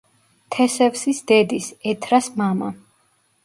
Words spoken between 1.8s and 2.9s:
ეთრას, მამა.